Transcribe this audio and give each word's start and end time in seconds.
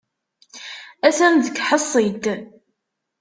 Atan 1.07 1.33
deg 1.45 1.55
tḥeṣṣilt. 1.57 2.25